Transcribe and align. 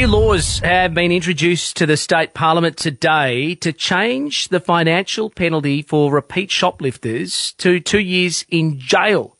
New 0.00 0.06
laws 0.06 0.60
have 0.60 0.94
been 0.94 1.12
introduced 1.12 1.76
to 1.76 1.84
the 1.84 1.98
state 1.98 2.32
parliament 2.32 2.78
today 2.78 3.54
to 3.56 3.70
change 3.70 4.48
the 4.48 4.58
financial 4.58 5.28
penalty 5.28 5.82
for 5.82 6.10
repeat 6.10 6.50
shoplifters 6.50 7.52
to 7.58 7.80
two 7.80 7.98
years 7.98 8.46
in 8.48 8.78
jail. 8.78 9.36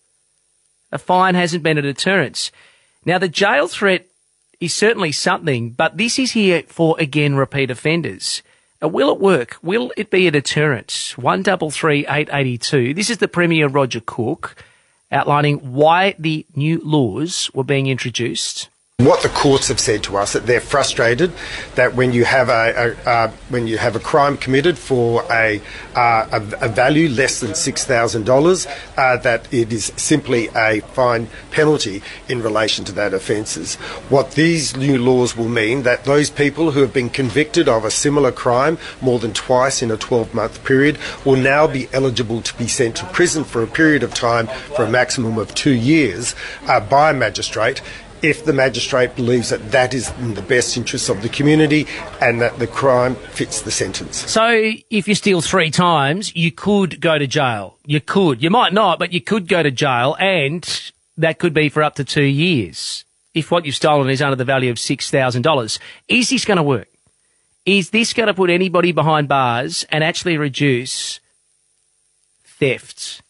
A 0.92 0.98
fine 0.98 1.34
hasn't 1.34 1.62
been 1.62 1.78
a 1.78 1.82
deterrence. 1.82 2.52
Now, 3.06 3.16
the 3.16 3.26
jail 3.26 3.68
threat 3.68 4.06
is 4.60 4.74
certainly 4.74 5.12
something, 5.12 5.70
but 5.70 5.96
this 5.96 6.18
is 6.18 6.32
here 6.32 6.62
for 6.64 6.94
again 6.98 7.36
repeat 7.36 7.70
offenders. 7.70 8.42
Uh, 8.82 8.88
will 8.88 9.10
it 9.14 9.18
work? 9.18 9.56
Will 9.62 9.94
it 9.96 10.10
be 10.10 10.26
a 10.26 10.30
deterrent? 10.30 11.14
One 11.16 11.42
double 11.42 11.70
three 11.70 12.06
eight 12.06 12.28
eighty 12.30 12.58
two. 12.58 12.92
This 12.92 13.08
is 13.08 13.16
the 13.16 13.28
Premier 13.28 13.66
Roger 13.66 14.02
Cook 14.04 14.62
outlining 15.10 15.72
why 15.72 16.16
the 16.18 16.44
new 16.54 16.82
laws 16.84 17.50
were 17.54 17.64
being 17.64 17.86
introduced 17.86 18.68
what 19.04 19.22
the 19.22 19.28
courts 19.28 19.68
have 19.68 19.80
said 19.80 20.02
to 20.04 20.16
us 20.16 20.32
that 20.32 20.46
they're 20.46 20.60
frustrated 20.60 21.32
that 21.74 21.94
when 21.94 22.12
you 22.12 22.24
have 22.24 22.48
a, 22.48 22.96
a 23.04 23.08
uh, 23.08 23.30
when 23.48 23.66
you 23.66 23.78
have 23.78 23.96
a 23.96 24.00
crime 24.00 24.36
committed 24.36 24.78
for 24.78 25.24
a 25.30 25.60
uh, 25.94 26.26
a, 26.32 26.66
a, 26.66 26.68
value 26.68 27.08
less 27.08 27.40
than 27.40 27.54
six 27.54 27.84
thousand 27.84 28.22
uh, 28.22 28.26
dollars, 28.26 28.66
that 28.96 29.52
it 29.52 29.72
is 29.72 29.92
simply 29.96 30.48
a 30.56 30.80
fine 30.80 31.28
penalty 31.50 32.02
in 32.28 32.42
relation 32.42 32.84
to 32.84 32.92
that 32.92 33.14
offences. 33.14 33.76
What 34.08 34.32
these 34.32 34.76
new 34.76 34.98
laws 34.98 35.36
will 35.36 35.48
mean 35.48 35.82
that 35.82 36.04
those 36.04 36.30
people 36.30 36.72
who 36.72 36.80
have 36.80 36.92
been 36.92 37.10
convicted 37.10 37.68
of 37.68 37.84
a 37.84 37.90
similar 37.90 38.32
crime 38.32 38.78
more 39.00 39.18
than 39.18 39.32
twice 39.32 39.82
in 39.82 39.90
a 39.90 39.96
12 39.96 40.34
month 40.34 40.64
period 40.64 40.98
will 41.24 41.36
now 41.36 41.66
be 41.66 41.88
eligible 41.92 42.42
to 42.42 42.54
be 42.56 42.66
sent 42.66 42.96
to 42.96 43.06
prison 43.06 43.44
for 43.44 43.62
a 43.62 43.66
period 43.66 44.02
of 44.02 44.14
time 44.14 44.46
for 44.74 44.84
a 44.84 44.90
maximum 44.90 45.38
of 45.38 45.54
two 45.54 45.74
years 45.74 46.34
uh, 46.66 46.80
by 46.80 47.10
a 47.10 47.14
magistrate 47.14 47.82
if 48.22 48.44
the 48.44 48.52
magistrate 48.52 49.16
believes 49.16 49.50
that 49.50 49.72
that 49.72 49.94
is 49.94 50.10
in 50.18 50.34
the 50.34 50.42
best 50.42 50.76
interests 50.76 51.08
of 51.08 51.22
the 51.22 51.28
community 51.28 51.86
and 52.20 52.40
that 52.40 52.58
the 52.58 52.66
crime 52.66 53.14
fits 53.14 53.62
the 53.62 53.70
sentence. 53.70 54.30
So, 54.30 54.72
if 54.90 55.08
you 55.08 55.14
steal 55.14 55.40
three 55.40 55.70
times, 55.70 56.34
you 56.36 56.52
could 56.52 57.00
go 57.00 57.18
to 57.18 57.26
jail. 57.26 57.78
You 57.86 58.00
could. 58.00 58.42
You 58.42 58.50
might 58.50 58.72
not, 58.72 58.98
but 58.98 59.12
you 59.12 59.20
could 59.20 59.48
go 59.48 59.62
to 59.62 59.70
jail, 59.70 60.16
and 60.18 60.92
that 61.16 61.38
could 61.38 61.54
be 61.54 61.68
for 61.68 61.82
up 61.82 61.94
to 61.96 62.04
two 62.04 62.22
years 62.22 63.04
if 63.34 63.50
what 63.50 63.64
you've 63.64 63.74
stolen 63.74 64.10
is 64.10 64.22
under 64.22 64.36
the 64.36 64.44
value 64.44 64.70
of 64.70 64.76
$6,000. 64.76 65.78
Is 66.08 66.30
this 66.30 66.44
going 66.44 66.56
to 66.56 66.62
work? 66.62 66.88
Is 67.66 67.90
this 67.90 68.12
going 68.12 68.26
to 68.26 68.34
put 68.34 68.50
anybody 68.50 68.92
behind 68.92 69.28
bars 69.28 69.84
and 69.90 70.02
actually 70.02 70.38
reduce 70.38 71.20
thefts? 72.44 73.22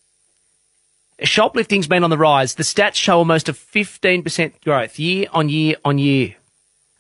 Shoplifting's 1.23 1.87
been 1.87 2.05
on 2.05 2.11
the 2.11 2.19
rise. 2.19 2.55
The 2.55 2.63
stats 2.63 2.95
show 2.95 3.19
almost 3.19 3.49
a 3.49 3.53
15% 3.53 4.63
growth 4.63 4.99
year 4.99 5.27
on 5.33 5.49
year 5.49 5.77
on 5.85 5.99
year. 5.99 6.37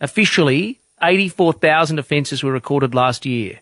Officially, 0.01 0.81
84,000 1.03 1.99
offences 1.99 2.43
were 2.43 2.53
recorded 2.53 2.95
last 2.95 3.25
year. 3.25 3.61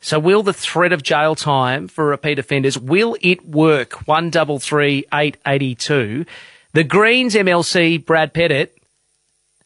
So 0.00 0.18
will 0.18 0.42
the 0.42 0.52
threat 0.52 0.92
of 0.92 1.02
jail 1.02 1.34
time 1.34 1.88
for 1.88 2.04
repeat 2.06 2.38
offenders, 2.38 2.78
will 2.78 3.16
it 3.20 3.46
work? 3.46 4.06
133882. 4.06 6.24
The 6.72 6.84
Greens 6.84 7.34
MLC, 7.34 8.04
Brad 8.04 8.32
Pettitt, 8.32 8.76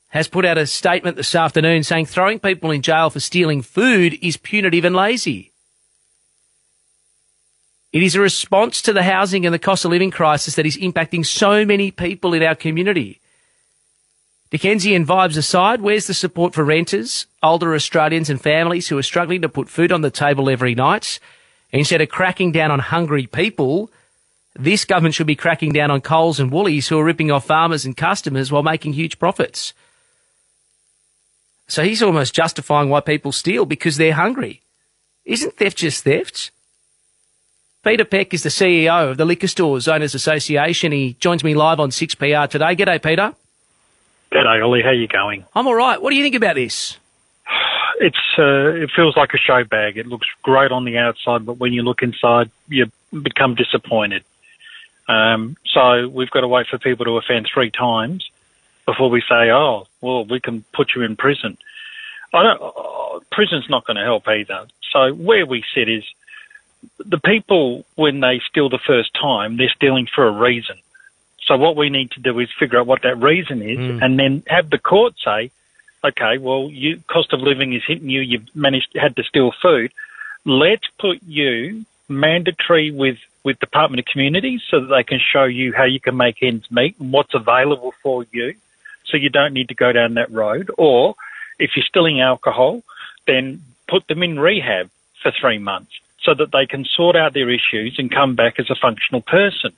has 0.08 0.28
put 0.28 0.44
out 0.44 0.58
a 0.58 0.66
statement 0.66 1.16
this 1.16 1.34
afternoon 1.34 1.82
saying 1.82 2.06
throwing 2.06 2.38
people 2.38 2.70
in 2.70 2.82
jail 2.82 3.10
for 3.10 3.20
stealing 3.20 3.62
food 3.62 4.18
is 4.22 4.36
punitive 4.36 4.84
and 4.84 4.94
lazy. 4.94 5.51
It 7.92 8.02
is 8.02 8.14
a 8.14 8.20
response 8.20 8.80
to 8.82 8.92
the 8.92 9.02
housing 9.02 9.44
and 9.44 9.54
the 9.54 9.58
cost 9.58 9.84
of 9.84 9.90
living 9.90 10.10
crisis 10.10 10.54
that 10.56 10.64
is 10.64 10.78
impacting 10.78 11.26
so 11.26 11.64
many 11.66 11.90
people 11.90 12.32
in 12.32 12.42
our 12.42 12.54
community. 12.54 13.20
Dickensian 14.50 15.06
vibes 15.06 15.36
aside, 15.36 15.80
where's 15.80 16.06
the 16.06 16.14
support 16.14 16.54
for 16.54 16.64
renters, 16.64 17.26
older 17.42 17.74
Australians 17.74 18.30
and 18.30 18.40
families 18.40 18.88
who 18.88 18.98
are 18.98 19.02
struggling 19.02 19.42
to 19.42 19.48
put 19.48 19.68
food 19.68 19.92
on 19.92 20.00
the 20.00 20.10
table 20.10 20.48
every 20.48 20.74
night? 20.74 21.18
Instead 21.70 22.00
of 22.00 22.08
cracking 22.08 22.52
down 22.52 22.70
on 22.70 22.78
hungry 22.78 23.26
people, 23.26 23.90
this 24.54 24.84
government 24.84 25.14
should 25.14 25.26
be 25.26 25.36
cracking 25.36 25.72
down 25.72 25.90
on 25.90 26.02
Coles 26.02 26.38
and 26.38 26.50
Woolies 26.50 26.88
who 26.88 26.98
are 26.98 27.04
ripping 27.04 27.30
off 27.30 27.46
farmers 27.46 27.84
and 27.86 27.96
customers 27.96 28.52
while 28.52 28.62
making 28.62 28.92
huge 28.92 29.18
profits. 29.18 29.72
So 31.66 31.82
he's 31.82 32.02
almost 32.02 32.34
justifying 32.34 32.90
why 32.90 33.00
people 33.00 33.32
steal 33.32 33.64
because 33.64 33.96
they're 33.96 34.12
hungry. 34.12 34.60
Isn't 35.24 35.56
theft 35.56 35.78
just 35.78 36.04
theft? 36.04 36.50
Peter 37.84 38.04
Peck 38.04 38.32
is 38.32 38.44
the 38.44 38.48
CEO 38.48 39.10
of 39.10 39.16
the 39.16 39.24
Liquor 39.24 39.48
Stores 39.48 39.88
Owners 39.88 40.14
Association. 40.14 40.92
He 40.92 41.16
joins 41.18 41.42
me 41.42 41.54
live 41.54 41.80
on 41.80 41.90
6PR 41.90 42.48
today. 42.48 42.76
G'day, 42.76 43.02
Peter. 43.02 43.34
G'day, 44.30 44.64
Ollie. 44.64 44.82
How 44.82 44.90
you 44.90 45.08
going? 45.08 45.44
I'm 45.52 45.66
all 45.66 45.74
right. 45.74 46.00
What 46.00 46.10
do 46.10 46.16
you 46.16 46.22
think 46.22 46.36
about 46.36 46.54
this? 46.54 46.96
It's 48.00 48.16
uh, 48.36 48.72
it 48.82 48.90
feels 48.96 49.16
like 49.16 49.32
a 49.32 49.36
show 49.36 49.62
bag. 49.62 49.96
It 49.96 50.06
looks 50.06 50.26
great 50.42 50.72
on 50.72 50.84
the 50.84 50.98
outside, 50.98 51.46
but 51.46 51.58
when 51.58 51.72
you 51.72 51.82
look 51.82 52.02
inside, 52.02 52.50
you 52.66 52.90
become 53.12 53.54
disappointed. 53.54 54.24
Um, 55.06 55.56
so 55.66 56.08
we've 56.08 56.30
got 56.30 56.40
to 56.40 56.48
wait 56.48 56.66
for 56.66 56.78
people 56.78 57.04
to 57.04 57.16
offend 57.18 57.48
three 57.52 57.70
times 57.70 58.28
before 58.86 59.08
we 59.08 59.20
say, 59.20 59.52
"Oh, 59.52 59.86
well, 60.00 60.24
we 60.24 60.40
can 60.40 60.64
put 60.72 60.96
you 60.96 61.02
in 61.02 61.14
prison." 61.14 61.56
I 62.32 62.42
don't. 62.42 62.60
Uh, 62.60 63.20
prison's 63.30 63.68
not 63.68 63.86
going 63.86 63.98
to 63.98 64.04
help 64.04 64.26
either. 64.26 64.66
So 64.90 65.12
where 65.12 65.46
we 65.46 65.62
sit 65.72 65.88
is 65.88 66.02
the 66.98 67.18
people, 67.18 67.84
when 67.94 68.20
they 68.20 68.40
steal 68.48 68.68
the 68.68 68.78
first 68.78 69.14
time, 69.14 69.56
they're 69.56 69.72
stealing 69.74 70.06
for 70.06 70.26
a 70.26 70.30
reason. 70.30 70.76
So 71.44 71.56
what 71.56 71.76
we 71.76 71.90
need 71.90 72.12
to 72.12 72.20
do 72.20 72.38
is 72.38 72.48
figure 72.58 72.78
out 72.78 72.86
what 72.86 73.02
that 73.02 73.20
reason 73.20 73.62
is, 73.62 73.78
mm. 73.78 74.02
and 74.02 74.18
then 74.18 74.42
have 74.46 74.70
the 74.70 74.78
court 74.78 75.14
say, 75.24 75.50
okay, 76.04 76.38
well, 76.38 76.68
you, 76.70 77.02
cost 77.08 77.32
of 77.32 77.40
living 77.40 77.72
is 77.72 77.82
hitting 77.86 78.08
you. 78.08 78.20
You've 78.20 78.54
managed 78.54 78.96
had 78.96 79.16
to 79.16 79.24
steal 79.24 79.52
food. 79.52 79.92
Let's 80.44 80.86
put 80.98 81.22
you 81.22 81.84
mandatory 82.08 82.90
with 82.90 83.18
with 83.44 83.58
Department 83.58 83.98
of 83.98 84.06
Communities 84.06 84.62
so 84.70 84.80
that 84.80 84.86
they 84.86 85.02
can 85.02 85.18
show 85.18 85.44
you 85.44 85.72
how 85.72 85.84
you 85.84 85.98
can 85.98 86.16
make 86.16 86.42
ends 86.42 86.70
meet 86.70 86.98
and 87.00 87.12
what's 87.12 87.34
available 87.34 87.92
for 88.02 88.24
you, 88.30 88.54
so 89.04 89.16
you 89.16 89.30
don't 89.30 89.52
need 89.52 89.68
to 89.68 89.74
go 89.74 89.92
down 89.92 90.14
that 90.14 90.30
road. 90.30 90.70
Or 90.78 91.16
if 91.58 91.76
you're 91.76 91.84
stealing 91.84 92.20
alcohol, 92.20 92.82
then 93.26 93.62
put 93.88 94.06
them 94.06 94.22
in 94.22 94.38
rehab 94.38 94.90
for 95.20 95.32
three 95.32 95.58
months 95.58 95.92
so 96.22 96.34
that 96.34 96.52
they 96.52 96.66
can 96.66 96.84
sort 96.84 97.16
out 97.16 97.34
their 97.34 97.50
issues 97.50 97.96
and 97.98 98.10
come 98.10 98.34
back 98.34 98.58
as 98.58 98.70
a 98.70 98.74
functional 98.74 99.20
person. 99.20 99.72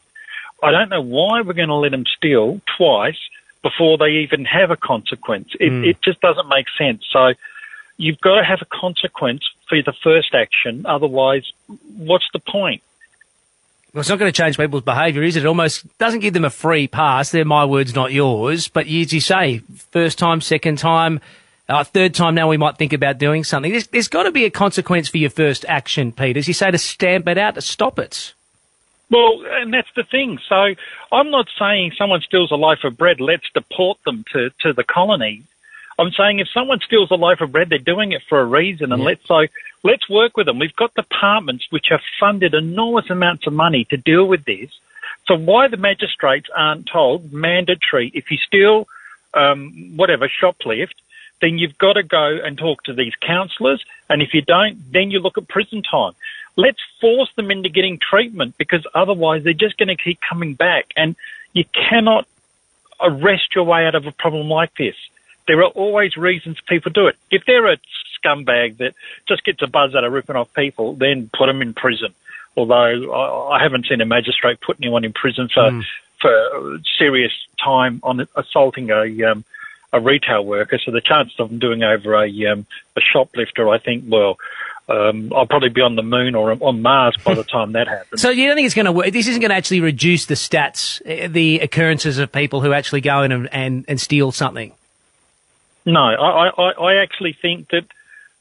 I 0.62 0.70
don't 0.70 0.88
know 0.88 1.00
why 1.00 1.42
we're 1.42 1.54
going 1.54 1.68
to 1.68 1.74
let 1.74 1.90
them 1.90 2.04
steal 2.06 2.60
twice 2.76 3.18
before 3.62 3.98
they 3.98 4.10
even 4.22 4.44
have 4.44 4.70
a 4.70 4.76
consequence. 4.76 5.48
It, 5.58 5.72
mm. 5.72 5.86
it 5.86 6.02
just 6.02 6.20
doesn't 6.20 6.48
make 6.48 6.66
sense. 6.76 7.04
So 7.10 7.32
you've 7.96 8.20
got 8.20 8.36
to 8.36 8.44
have 8.44 8.60
a 8.62 8.66
consequence 8.66 9.48
for 9.68 9.80
the 9.82 9.92
first 9.92 10.34
action. 10.34 10.84
Otherwise, 10.86 11.50
what's 11.96 12.28
the 12.32 12.38
point? 12.38 12.82
Well, 13.92 14.00
it's 14.00 14.08
not 14.08 14.18
going 14.18 14.32
to 14.32 14.36
change 14.36 14.56
people's 14.56 14.82
behaviour, 14.82 15.22
is 15.22 15.36
it? 15.36 15.44
It 15.44 15.46
almost 15.46 15.86
doesn't 15.98 16.20
give 16.20 16.34
them 16.34 16.44
a 16.44 16.50
free 16.50 16.88
pass. 16.88 17.30
They're 17.30 17.44
my 17.44 17.64
words, 17.64 17.94
not 17.94 18.12
yours. 18.12 18.66
But 18.68 18.86
as 18.86 19.12
you 19.12 19.20
say, 19.20 19.58
first 19.92 20.18
time, 20.18 20.40
second 20.40 20.78
time, 20.78 21.20
uh, 21.68 21.84
third 21.84 22.14
time 22.14 22.34
now 22.34 22.48
we 22.48 22.56
might 22.56 22.76
think 22.76 22.92
about 22.92 23.18
doing 23.18 23.44
something. 23.44 23.72
There's, 23.72 23.86
there's 23.88 24.08
got 24.08 24.24
to 24.24 24.32
be 24.32 24.44
a 24.44 24.50
consequence 24.50 25.08
for 25.08 25.18
your 25.18 25.30
first 25.30 25.64
action, 25.68 26.12
Pete. 26.12 26.36
As 26.36 26.46
you 26.46 26.54
say, 26.54 26.70
to 26.70 26.78
stamp 26.78 27.26
it 27.28 27.38
out, 27.38 27.54
to 27.54 27.62
stop 27.62 27.98
it. 27.98 28.34
Well, 29.10 29.44
and 29.46 29.72
that's 29.72 29.92
the 29.94 30.02
thing. 30.02 30.38
So 30.48 30.74
I'm 31.12 31.30
not 31.30 31.48
saying 31.58 31.92
someone 31.96 32.20
steals 32.20 32.50
a 32.50 32.56
loaf 32.56 32.84
of 32.84 32.96
bread, 32.96 33.20
let's 33.20 33.48
deport 33.52 34.02
them 34.04 34.24
to, 34.32 34.50
to 34.60 34.72
the 34.72 34.84
colony. 34.84 35.42
I'm 35.98 36.10
saying 36.10 36.40
if 36.40 36.48
someone 36.48 36.80
steals 36.80 37.10
a 37.10 37.14
loaf 37.14 37.40
of 37.40 37.52
bread, 37.52 37.68
they're 37.68 37.78
doing 37.78 38.12
it 38.12 38.22
for 38.28 38.40
a 38.40 38.44
reason, 38.44 38.92
and 38.92 39.00
yeah. 39.00 39.06
let's 39.06 39.26
so 39.26 39.46
let's 39.84 40.08
work 40.08 40.36
with 40.36 40.46
them. 40.46 40.58
We've 40.58 40.74
got 40.74 40.92
departments 40.94 41.66
which 41.70 41.86
have 41.90 42.00
funded 42.18 42.54
enormous 42.54 43.10
amounts 43.10 43.46
of 43.46 43.52
money 43.52 43.84
to 43.86 43.96
deal 43.96 44.26
with 44.26 44.44
this. 44.44 44.70
So 45.26 45.36
why 45.36 45.68
the 45.68 45.76
magistrates 45.76 46.48
aren't 46.54 46.86
told 46.86 47.32
mandatory 47.32 48.10
if 48.12 48.30
you 48.30 48.38
steal 48.38 48.88
um, 49.32 49.92
whatever 49.96 50.28
shoplift, 50.28 50.94
then 51.44 51.58
you've 51.58 51.76
got 51.76 51.92
to 51.92 52.02
go 52.02 52.38
and 52.42 52.56
talk 52.56 52.84
to 52.84 52.94
these 52.94 53.12
counsellors. 53.20 53.84
And 54.08 54.22
if 54.22 54.32
you 54.32 54.40
don't, 54.40 54.78
then 54.90 55.10
you 55.10 55.20
look 55.20 55.36
at 55.36 55.46
prison 55.46 55.82
time. 55.82 56.14
Let's 56.56 56.80
force 57.02 57.30
them 57.36 57.50
into 57.50 57.68
getting 57.68 57.98
treatment 57.98 58.56
because 58.56 58.86
otherwise 58.94 59.44
they're 59.44 59.52
just 59.52 59.76
going 59.76 59.88
to 59.88 59.96
keep 59.96 60.20
coming 60.26 60.54
back. 60.54 60.86
And 60.96 61.16
you 61.52 61.64
cannot 61.66 62.26
arrest 62.98 63.54
your 63.54 63.64
way 63.64 63.84
out 63.84 63.94
of 63.94 64.06
a 64.06 64.12
problem 64.12 64.48
like 64.48 64.74
this. 64.76 64.94
There 65.46 65.62
are 65.62 65.68
always 65.68 66.16
reasons 66.16 66.56
people 66.66 66.90
do 66.90 67.08
it. 67.08 67.16
If 67.30 67.44
they're 67.44 67.70
a 67.70 67.76
scumbag 68.16 68.78
that 68.78 68.94
just 69.28 69.44
gets 69.44 69.60
a 69.60 69.66
buzz 69.66 69.94
out 69.94 70.04
of 70.04 70.12
ripping 70.14 70.36
off 70.36 70.54
people, 70.54 70.94
then 70.94 71.28
put 71.36 71.46
them 71.46 71.60
in 71.60 71.74
prison. 71.74 72.14
Although 72.56 73.50
I, 73.50 73.62
haven't 73.62 73.84
seen 73.86 74.00
a 74.00 74.06
magistrate 74.06 74.62
put 74.62 74.78
anyone 74.80 75.04
in 75.04 75.12
prison 75.12 75.48
for 75.52 75.70
mm. 75.70 75.84
for 76.20 76.78
serious 76.96 77.32
time 77.62 78.00
on 78.02 78.26
assaulting 78.34 78.90
a 78.90 79.24
um, 79.24 79.44
a 79.94 80.00
retail 80.00 80.44
worker. 80.44 80.78
So 80.84 80.90
the 80.90 81.00
chances 81.00 81.38
of 81.38 81.48
them 81.48 81.58
doing 81.58 81.82
over 81.82 82.14
a 82.22 82.46
um, 82.46 82.66
a 82.96 83.00
shoplifter, 83.00 83.68
I 83.68 83.78
think, 83.78 84.04
well, 84.06 84.36
um, 84.88 85.32
I'll 85.34 85.46
probably 85.46 85.70
be 85.70 85.80
on 85.80 85.96
the 85.96 86.02
moon 86.02 86.34
or 86.34 86.52
on 86.52 86.82
Mars 86.82 87.16
by 87.24 87.34
the 87.34 87.44
time 87.44 87.72
that 87.72 87.88
happens. 87.88 88.20
So 88.20 88.28
you 88.30 88.46
don't 88.46 88.56
think 88.56 88.66
it's 88.66 88.74
going 88.74 88.84
to 88.84 88.92
work? 88.92 89.12
This 89.12 89.28
isn't 89.28 89.40
going 89.40 89.50
to 89.50 89.56
actually 89.56 89.80
reduce 89.80 90.26
the 90.26 90.34
stats, 90.34 91.00
eh, 91.06 91.28
the 91.28 91.60
occurrences 91.60 92.18
of 92.18 92.30
people 92.30 92.60
who 92.60 92.72
actually 92.74 93.00
go 93.00 93.22
in 93.22 93.32
and, 93.32 93.48
and, 93.52 93.84
and 93.88 94.00
steal 94.00 94.30
something? 94.32 94.72
No, 95.86 96.00
I, 96.00 96.48
I, 96.48 96.70
I 96.70 96.94
actually 97.02 97.32
think 97.32 97.68
that, 97.68 97.84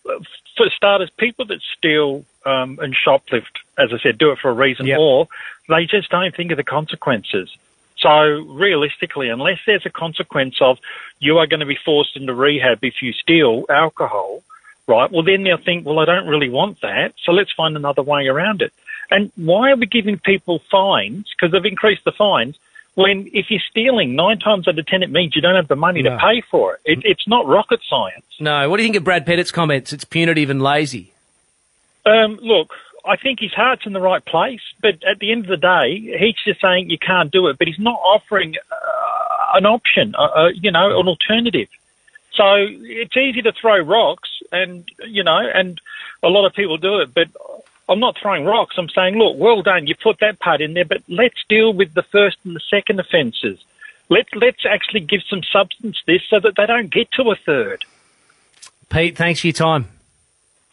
uh, 0.09 0.19
for 0.57 0.69
starters, 0.75 1.09
people 1.11 1.45
that 1.45 1.61
steal 1.77 2.25
um, 2.45 2.79
and 2.81 2.93
shoplift, 2.95 3.59
as 3.77 3.93
I 3.93 3.99
said, 3.99 4.17
do 4.17 4.31
it 4.31 4.39
for 4.39 4.49
a 4.49 4.53
reason, 4.53 4.85
Yep. 4.85 4.99
or 4.99 5.27
they 5.69 5.85
just 5.85 6.09
don't 6.09 6.35
think 6.35 6.51
of 6.51 6.57
the 6.57 6.63
consequences. 6.63 7.55
So 8.03 8.11
realistically, 8.49 9.29
unless 9.29 9.59
there's 9.65 9.85
a 9.85 9.89
consequence 9.89 10.57
of 10.61 10.77
you 11.19 11.37
are 11.39 11.47
going 11.47 11.61
to 11.61 11.65
be 11.65 11.77
forced 11.83 12.15
into 12.17 12.33
rehab 12.33 12.79
if 12.83 13.01
you 13.01 13.13
steal 13.13 13.65
alcohol, 13.69 14.43
right? 14.87 15.09
Well, 15.09 15.23
then 15.23 15.43
they'll 15.43 15.57
think, 15.57 15.85
well, 15.85 15.99
I 15.99 16.05
don't 16.05 16.27
really 16.27 16.49
want 16.49 16.81
that, 16.81 17.13
so 17.23 17.31
let's 17.31 17.51
find 17.53 17.75
another 17.77 18.03
way 18.03 18.27
around 18.27 18.61
it. 18.61 18.73
And 19.09 19.31
why 19.37 19.71
are 19.71 19.75
we 19.77 19.85
giving 19.85 20.17
people 20.19 20.59
fines? 20.69 21.27
Because 21.35 21.51
they've 21.53 21.65
increased 21.65 22.03
the 22.03 22.11
fines. 22.11 22.57
When 22.95 23.29
if 23.33 23.49
you're 23.49 23.61
stealing, 23.71 24.15
nine 24.15 24.37
times 24.37 24.67
out 24.67 24.77
of 24.77 24.85
ten, 24.85 25.01
it 25.01 25.09
means 25.09 25.35
you 25.35 25.41
don't 25.41 25.55
have 25.55 25.67
the 25.67 25.75
money 25.75 26.01
No. 26.03 26.11
to 26.11 26.17
pay 26.17 26.41
for 26.41 26.75
it. 26.75 26.81
it. 26.85 27.05
It's 27.05 27.27
not 27.27 27.47
rocket 27.47 27.79
science. 27.89 28.25
No. 28.39 28.69
What 28.69 28.77
do 28.77 28.83
you 28.83 28.87
think 28.89 28.97
of 28.97 29.03
Brad 29.03 29.25
Pettitt's 29.25 29.51
comments? 29.51 29.93
It's 29.93 30.03
punitive 30.03 30.49
and 30.51 30.61
lazy. 30.61 31.11
Um, 32.05 32.37
look, 32.41 32.71
I 33.05 33.17
think 33.17 33.39
his 33.39 33.53
heart's 33.53 33.85
in 33.85 33.93
the 33.93 34.01
right 34.01 34.23
place, 34.23 34.61
but 34.81 35.03
at 35.03 35.19
the 35.19 35.31
end 35.31 35.43
of 35.43 35.49
the 35.49 35.57
day, 35.57 35.99
he's 36.17 36.35
just 36.45 36.61
saying 36.61 36.89
you 36.89 36.97
can't 36.97 37.31
do 37.31 37.47
it, 37.47 37.57
but 37.57 37.67
he's 37.67 37.79
not 37.79 37.99
offering 37.99 38.55
uh, 38.71 39.57
an 39.57 39.65
option, 39.65 40.15
uh, 40.15 40.23
uh, 40.23 40.47
you 40.49 40.71
know, 40.71 40.99
an 40.99 41.07
alternative. 41.07 41.67
So 42.33 42.65
it's 42.67 43.15
easy 43.15 43.41
to 43.41 43.51
throw 43.51 43.79
rocks, 43.79 44.29
and 44.51 44.89
you 45.05 45.23
know, 45.23 45.37
and 45.37 45.79
a 46.23 46.29
lot 46.29 46.45
of 46.45 46.53
people 46.53 46.77
do 46.77 46.99
it, 46.99 47.13
but 47.13 47.27
I'm 47.89 47.99
not 47.99 48.17
throwing 48.17 48.45
rocks. 48.45 48.75
I'm 48.77 48.89
saying, 48.89 49.15
look, 49.15 49.37
well 49.37 49.61
done, 49.61 49.87
you 49.87 49.95
put 49.95 50.19
that 50.19 50.39
part 50.39 50.61
in 50.61 50.73
there, 50.73 50.85
but 50.85 51.03
let's 51.07 51.43
deal 51.47 51.73
with 51.73 51.93
the 51.93 52.03
first 52.03 52.37
and 52.43 52.55
the 52.55 52.61
second 52.71 52.99
offences. 52.99 53.63
Let 54.09 54.27
let's 54.35 54.65
actually 54.65 55.01
give 55.01 55.21
some 55.29 55.43
substance 55.43 55.97
to 55.99 56.05
this 56.05 56.23
so 56.29 56.39
that 56.39 56.55
they 56.55 56.65
don't 56.65 56.89
get 56.89 57.11
to 57.13 57.31
a 57.31 57.35
third. 57.35 57.85
Pete, 58.89 59.17
thanks 59.17 59.41
for 59.41 59.47
your 59.47 59.53
time. 59.53 59.87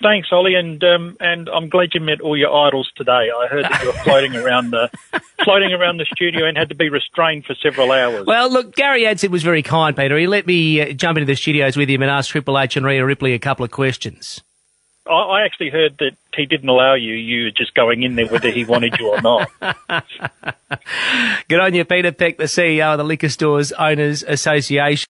Thanks, 0.03 0.29
Ollie, 0.33 0.55
and 0.55 0.83
um, 0.83 1.17
and 1.21 1.49
I'm 1.51 1.69
glad 1.69 1.91
you 1.93 2.01
met 2.01 2.23
all 2.23 2.37
your 2.37 2.55
idols 2.55 2.91
today. 2.97 3.31
I 3.31 3.47
heard 3.51 3.65
that 3.65 3.83
you 3.83 3.89
were 3.89 3.93
floating 4.05 4.35
around 4.35 4.71
the 4.71 4.91
floating 5.45 5.73
around 5.75 5.99
the 5.99 6.07
studio 6.07 6.47
and 6.47 6.57
had 6.57 6.71
to 6.71 6.75
be 6.75 6.89
restrained 6.89 7.45
for 7.45 7.55
several 7.55 7.93
hours. 7.93 8.27
Well, 8.27 8.51
look, 8.51 8.75
Gary 8.75 9.03
Adshead 9.03 9.29
was 9.29 9.43
very 9.43 9.63
kind, 9.63 9.95
Peter. 9.95 10.17
He 10.17 10.27
let 10.27 10.47
me 10.47 10.81
uh, 10.81 10.93
jump 10.93 11.19
into 11.19 11.27
the 11.27 11.37
studios 11.37 11.77
with 11.77 11.91
him 11.91 12.01
and 12.01 12.11
ask 12.11 12.31
Triple 12.31 12.59
H 12.59 12.77
and 12.77 12.87
Rhea 12.87 13.05
Ripley 13.05 13.35
a 13.35 13.39
couple 13.39 13.65
of 13.65 13.71
questions. 13.71 14.43
I, 15.07 15.13
I 15.13 15.45
actually 15.45 15.71
heard 15.71 15.99
that 15.99 16.13
he 16.35 16.47
didn't 16.47 16.69
allow 16.69 16.95
you. 16.95 17.15
You 17.15 17.45
were 17.45 17.51
just 17.51 17.75
going 17.75 18.03
in 18.03 18.15
there 18.17 18.27
whether 18.27 18.51
he 18.51 18.65
wanted 18.65 18.99
you 18.99 19.09
or 19.09 19.21
not. 19.21 19.51
Good 21.49 21.61
on 21.61 21.75
you, 21.75 21.85
Peter 21.85 22.13
Peck, 22.13 22.39
the 22.39 22.45
CEO 22.45 22.93
of 22.93 22.99
the 22.99 23.05
Liquor 23.05 23.29
Stores 23.29 23.73
Owners 23.73 24.23
Association. 24.23 25.09